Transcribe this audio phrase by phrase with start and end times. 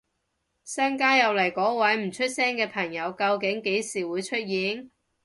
[0.63, 4.89] 新加入嗰位唔出聲嘅朋友究竟幾時會出現？